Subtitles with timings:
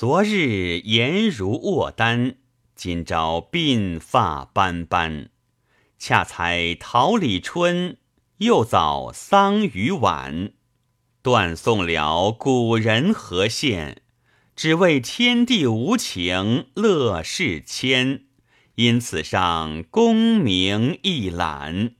[0.00, 2.36] 昨日颜如卧丹
[2.76, 5.30] 今朝鬓发斑斑。
[5.98, 7.96] 恰才桃李春
[8.36, 10.52] 又早桑榆晚。
[11.20, 14.02] 断送了古人和限
[14.54, 18.26] 只为天地无情乐事迁。
[18.76, 21.96] 因此上功名一览。